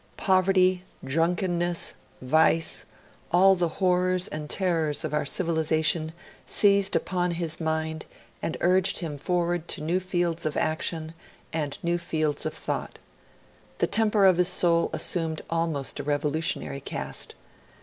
Poverty, 0.17 0.81
drunkenness, 1.03 1.93
vice, 2.23 2.85
all 3.31 3.53
the 3.55 3.69
horrors 3.77 4.27
and 4.27 4.49
terrors 4.49 5.03
of 5.05 5.13
our 5.13 5.27
civilisation 5.27 6.11
seized 6.47 6.95
upon 6.95 7.29
his 7.29 7.59
mind, 7.61 8.07
and 8.41 8.57
urged 8.61 8.97
him 8.97 9.19
forward 9.19 9.67
to 9.67 9.83
new 9.83 9.99
fields 9.99 10.43
of 10.43 10.57
action 10.57 11.13
and 11.53 11.77
new 11.83 11.99
fields 11.99 12.47
of 12.47 12.53
thought. 12.55 12.97
The 13.77 13.85
temper 13.85 14.25
of 14.25 14.37
his 14.37 14.49
soul 14.49 14.89
assumed 14.91 15.43
almost 15.51 15.99
a 15.99 16.03
revolutionary 16.03 16.79
cast. 16.81 17.35